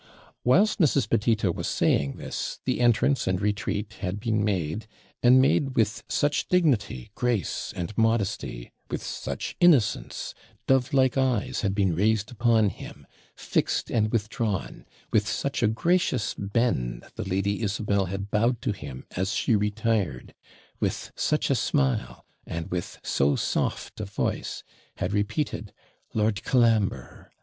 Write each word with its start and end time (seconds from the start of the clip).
Whilst 0.43 0.79
Mrs. 0.79 1.07
Petito 1.07 1.51
was 1.51 1.67
saying 1.67 2.13
this, 2.13 2.59
the 2.65 2.79
entrance 2.81 3.27
and 3.27 3.39
retreat 3.39 3.97
had 3.99 4.19
been 4.19 4.43
made, 4.43 4.87
and 5.21 5.39
made 5.39 5.75
with 5.75 6.01
such 6.09 6.47
dignity, 6.47 7.11
grace, 7.13 7.71
and 7.75 7.95
modesty; 7.95 8.71
with 8.89 9.03
such 9.03 9.55
innocence, 9.59 10.33
dove 10.65 10.91
like 10.91 11.19
eyes 11.19 11.61
had 11.61 11.75
been 11.75 11.93
raised 11.93 12.31
upon 12.31 12.69
him, 12.69 13.05
fixed 13.35 13.91
and 13.91 14.11
withdrawn; 14.11 14.87
with 15.13 15.27
such 15.27 15.61
a 15.61 15.67
gracious 15.67 16.33
bend 16.33 17.05
the 17.15 17.23
Lady 17.29 17.61
Isabel 17.61 18.05
had 18.07 18.31
bowed 18.31 18.59
to 18.63 18.71
him 18.71 19.05
as 19.15 19.33
she 19.35 19.55
retired; 19.55 20.33
with 20.79 21.11
such 21.15 21.51
a 21.51 21.53
smile, 21.53 22.25
and 22.47 22.71
with 22.71 22.97
so 23.03 23.35
soft 23.35 23.99
a 23.99 24.05
voice, 24.05 24.63
had 24.97 25.13
repeated 25.13 25.73
'Lord 26.15 26.43
Colambre!' 26.43 27.31